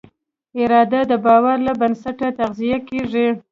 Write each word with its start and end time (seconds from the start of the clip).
اراده 0.59 1.01
د 1.11 1.13
باور 1.25 1.57
له 1.67 1.73
بنسټه 1.79 2.27
تغذیه 2.39 2.77
کېږي. 2.89 3.27